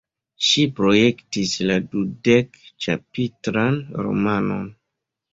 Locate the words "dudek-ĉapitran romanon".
1.91-4.65